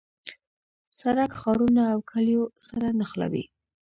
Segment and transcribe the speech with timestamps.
[0.99, 3.43] سړک ښارونه او کلیو سره نښلوي.